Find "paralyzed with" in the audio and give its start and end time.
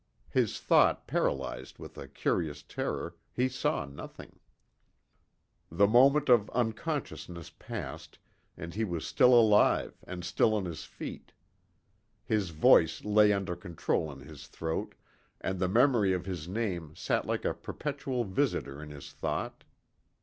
1.05-1.95